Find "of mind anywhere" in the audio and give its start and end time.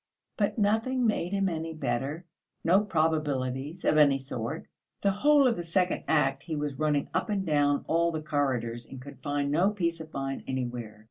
9.99-10.99